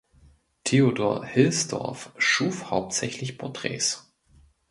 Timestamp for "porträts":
3.37-4.11